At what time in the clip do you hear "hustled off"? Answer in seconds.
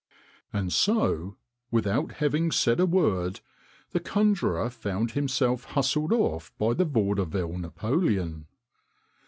5.65-6.51